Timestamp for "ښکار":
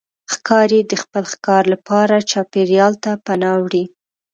1.33-1.63